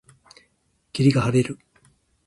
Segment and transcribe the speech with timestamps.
[0.93, 1.59] 霧が晴れる。